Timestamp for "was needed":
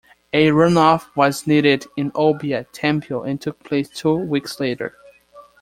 1.15-1.85